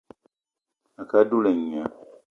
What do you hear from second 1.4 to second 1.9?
et nya